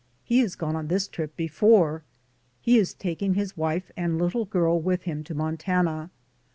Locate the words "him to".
5.03-5.35